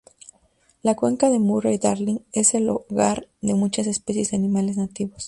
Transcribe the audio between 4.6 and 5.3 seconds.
nativos.